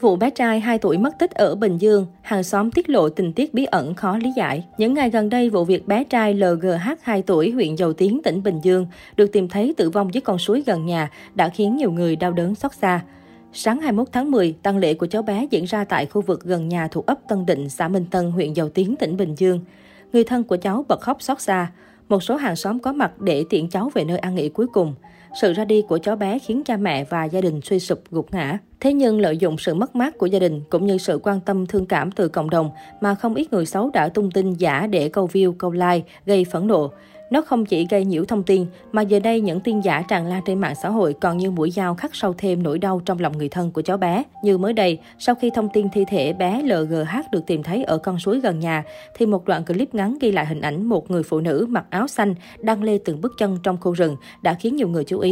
[0.00, 3.32] Vụ bé trai 2 tuổi mất tích ở Bình Dương, hàng xóm tiết lộ tình
[3.32, 4.64] tiết bí ẩn khó lý giải.
[4.78, 8.42] Những ngày gần đây, vụ việc bé trai LGH 2 tuổi huyện Dầu Tiến, tỉnh
[8.42, 8.86] Bình Dương
[9.16, 12.32] được tìm thấy tử vong dưới con suối gần nhà đã khiến nhiều người đau
[12.32, 13.00] đớn xót xa.
[13.52, 16.68] Sáng 21 tháng 10, tang lễ của cháu bé diễn ra tại khu vực gần
[16.68, 19.60] nhà thuộc ấp Tân Định, xã Minh Tân, huyện Dầu Tiến, tỉnh Bình Dương.
[20.12, 21.70] Người thân của cháu bật khóc xót xa.
[22.08, 24.94] Một số hàng xóm có mặt để tiễn cháu về nơi an nghỉ cuối cùng.
[25.40, 28.34] Sự ra đi của cháu bé khiến cha mẹ và gia đình suy sụp gục
[28.34, 28.58] ngã.
[28.80, 31.66] Thế nhưng lợi dụng sự mất mát của gia đình cũng như sự quan tâm
[31.66, 35.08] thương cảm từ cộng đồng mà không ít người xấu đã tung tin giả để
[35.08, 36.90] câu view, câu like, gây phẫn nộ.
[37.30, 40.42] Nó không chỉ gây nhiễu thông tin, mà giờ đây những tin giả tràn lan
[40.46, 43.38] trên mạng xã hội còn như mũi dao khắc sâu thêm nỗi đau trong lòng
[43.38, 44.22] người thân của cháu bé.
[44.42, 47.98] Như mới đây, sau khi thông tin thi thể bé LGH được tìm thấy ở
[47.98, 48.84] con suối gần nhà,
[49.14, 52.08] thì một đoạn clip ngắn ghi lại hình ảnh một người phụ nữ mặc áo
[52.08, 55.25] xanh đang lê từng bước chân trong khu rừng đã khiến nhiều người chú ý.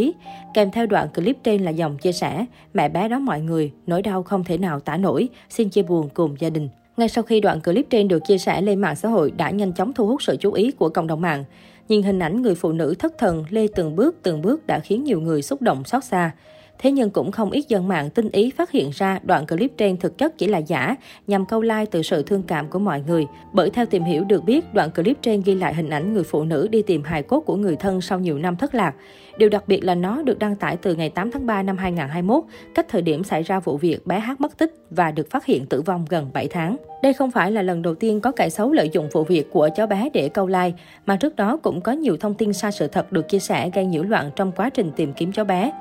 [0.54, 2.44] Kèm theo đoạn clip trên là dòng chia sẻ,
[2.74, 6.08] mẹ bé đó mọi người, nỗi đau không thể nào tả nổi, xin chia buồn
[6.14, 6.68] cùng gia đình.
[6.96, 9.72] Ngay sau khi đoạn clip trên được chia sẻ lên mạng xã hội đã nhanh
[9.72, 11.44] chóng thu hút sự chú ý của cộng đồng mạng.
[11.88, 15.04] Nhìn hình ảnh người phụ nữ thất thần lê từng bước từng bước đã khiến
[15.04, 16.30] nhiều người xúc động xót xa.
[16.78, 19.96] Thế nhưng cũng không ít dân mạng tinh ý phát hiện ra đoạn clip trên
[19.96, 23.26] thực chất chỉ là giả, nhằm câu like từ sự thương cảm của mọi người.
[23.52, 26.44] Bởi theo tìm hiểu được biết, đoạn clip trên ghi lại hình ảnh người phụ
[26.44, 28.94] nữ đi tìm hài cốt của người thân sau nhiều năm thất lạc.
[29.38, 32.44] Điều đặc biệt là nó được đăng tải từ ngày 8 tháng 3 năm 2021,
[32.74, 35.66] cách thời điểm xảy ra vụ việc bé hát mất tích và được phát hiện
[35.66, 36.76] tử vong gần 7 tháng.
[37.02, 39.68] Đây không phải là lần đầu tiên có kẻ xấu lợi dụng vụ việc của
[39.76, 40.72] cháu bé để câu like,
[41.06, 43.86] mà trước đó cũng có nhiều thông tin sai sự thật được chia sẻ gây
[43.86, 45.72] nhiễu loạn trong quá trình tìm kiếm cháu bé.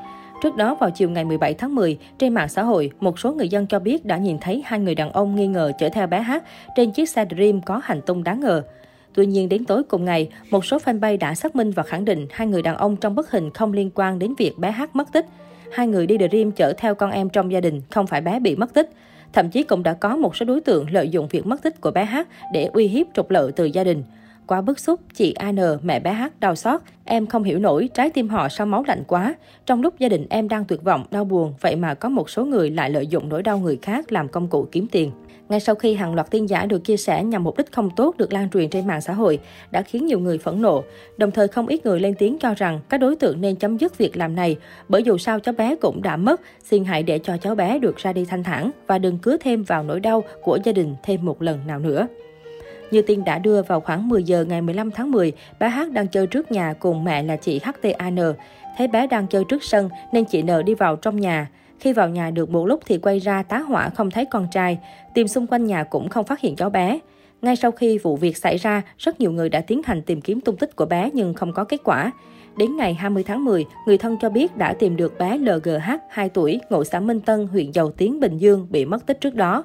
[0.43, 3.49] Trước đó vào chiều ngày 17 tháng 10, trên mạng xã hội, một số người
[3.49, 6.21] dân cho biết đã nhìn thấy hai người đàn ông nghi ngờ chở theo bé
[6.21, 6.43] Hát
[6.75, 8.63] trên chiếc xe Dream có hành tung đáng ngờ.
[9.13, 12.27] Tuy nhiên, đến tối cùng ngày, một số fanpage đã xác minh và khẳng định
[12.31, 15.11] hai người đàn ông trong bức hình không liên quan đến việc bé Hát mất
[15.13, 15.25] tích.
[15.71, 18.55] Hai người đi Dream chở theo con em trong gia đình, không phải bé bị
[18.55, 18.89] mất tích.
[19.33, 21.91] Thậm chí cũng đã có một số đối tượng lợi dụng việc mất tích của
[21.91, 24.03] bé Hát để uy hiếp trục lợi từ gia đình.
[24.47, 26.81] Quá bức xúc, chị AN, mẹ bé H đau xót.
[27.05, 29.35] Em không hiểu nổi, trái tim họ sao máu lạnh quá.
[29.65, 32.45] Trong lúc gia đình em đang tuyệt vọng, đau buồn, vậy mà có một số
[32.45, 35.11] người lại lợi dụng nỗi đau người khác làm công cụ kiếm tiền.
[35.49, 38.17] Ngay sau khi hàng loạt tin giả được chia sẻ nhằm mục đích không tốt
[38.17, 39.39] được lan truyền trên mạng xã hội,
[39.71, 40.83] đã khiến nhiều người phẫn nộ.
[41.17, 43.97] Đồng thời không ít người lên tiếng cho rằng các đối tượng nên chấm dứt
[43.97, 44.55] việc làm này,
[44.89, 47.97] bởi dù sao cháu bé cũng đã mất, xin hãy để cho cháu bé được
[47.97, 51.25] ra đi thanh thản và đừng cứa thêm vào nỗi đau của gia đình thêm
[51.25, 52.07] một lần nào nữa.
[52.93, 56.07] Như tin đã đưa vào khoảng 10 giờ ngày 15 tháng 10, bé hát đang
[56.07, 58.15] chơi trước nhà cùng mẹ là chị HTAN.
[58.77, 61.49] Thấy bé đang chơi trước sân nên chị N đi vào trong nhà.
[61.79, 64.79] Khi vào nhà được một lúc thì quay ra tá hỏa không thấy con trai,
[65.13, 66.99] tìm xung quanh nhà cũng không phát hiện cháu bé.
[67.41, 70.41] Ngay sau khi vụ việc xảy ra, rất nhiều người đã tiến hành tìm kiếm
[70.41, 72.11] tung tích của bé nhưng không có kết quả.
[72.57, 76.29] Đến ngày 20 tháng 10, người thân cho biết đã tìm được bé LGH, 2
[76.29, 79.63] tuổi, ngụ xã Minh Tân, huyện Dầu Tiến, Bình Dương, bị mất tích trước đó.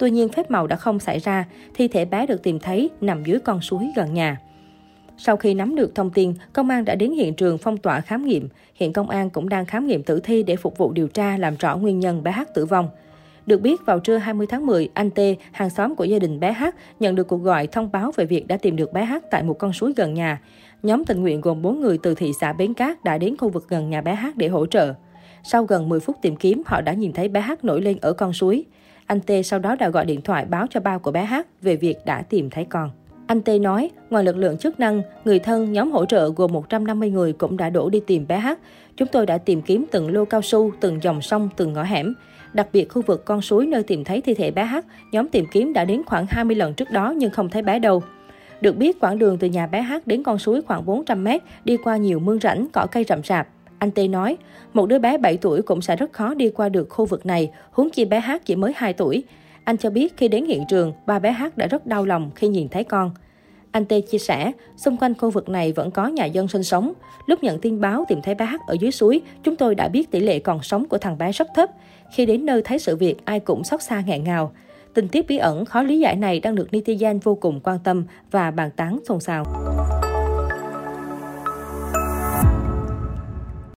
[0.00, 1.44] Tuy nhiên, phép màu đã không xảy ra,
[1.74, 4.40] thi thể bé được tìm thấy nằm dưới con suối gần nhà.
[5.16, 8.26] Sau khi nắm được thông tin, công an đã đến hiện trường phong tỏa khám
[8.26, 8.48] nghiệm.
[8.74, 11.56] Hiện công an cũng đang khám nghiệm tử thi để phục vụ điều tra làm
[11.56, 12.88] rõ nguyên nhân bé hát tử vong.
[13.46, 15.18] Được biết, vào trưa 20 tháng 10, anh T,
[15.52, 18.46] hàng xóm của gia đình bé hát, nhận được cuộc gọi thông báo về việc
[18.46, 20.40] đã tìm được bé hát tại một con suối gần nhà.
[20.82, 23.68] Nhóm tình nguyện gồm 4 người từ thị xã Bến Cát đã đến khu vực
[23.68, 24.94] gần nhà bé hát để hỗ trợ.
[25.42, 28.12] Sau gần 10 phút tìm kiếm, họ đã nhìn thấy bé hát nổi lên ở
[28.12, 28.64] con suối.
[29.10, 31.76] Anh Tê sau đó đã gọi điện thoại báo cho ba của bé H về
[31.76, 32.90] việc đã tìm thấy con.
[33.26, 37.10] Anh Tê nói, ngoài lực lượng chức năng, người thân, nhóm hỗ trợ gồm 150
[37.10, 38.48] người cũng đã đổ đi tìm bé H.
[38.96, 42.14] Chúng tôi đã tìm kiếm từng lô cao su, từng dòng sông, từng ngõ hẻm.
[42.52, 44.76] Đặc biệt khu vực con suối nơi tìm thấy thi thể bé H,
[45.12, 48.02] nhóm tìm kiếm đã đến khoảng 20 lần trước đó nhưng không thấy bé đâu.
[48.60, 51.76] Được biết, quãng đường từ nhà bé H đến con suối khoảng 400 mét, đi
[51.76, 53.48] qua nhiều mương rãnh, cỏ cây rậm rạp.
[53.80, 54.36] Anh Tê nói,
[54.72, 57.50] một đứa bé 7 tuổi cũng sẽ rất khó đi qua được khu vực này,
[57.70, 59.24] huống chi bé Hát chỉ mới 2 tuổi.
[59.64, 62.48] Anh cho biết khi đến hiện trường, ba bé Hát đã rất đau lòng khi
[62.48, 63.10] nhìn thấy con.
[63.72, 66.92] Anh Tê chia sẻ, xung quanh khu vực này vẫn có nhà dân sinh sống.
[67.26, 70.10] Lúc nhận tin báo tìm thấy bé Hát ở dưới suối, chúng tôi đã biết
[70.10, 71.70] tỷ lệ còn sống của thằng bé rất thấp.
[72.12, 74.52] Khi đến nơi thấy sự việc, ai cũng xót xa nghẹn ngào.
[74.94, 78.04] Tình tiết bí ẩn khó lý giải này đang được netizen vô cùng quan tâm
[78.30, 79.44] và bàn tán xôn xao.